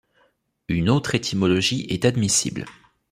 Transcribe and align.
Une 0.67 0.89
autre 0.89 1.13
étymologie 1.13 1.85
est 1.91 2.05
admissible. 2.05 2.65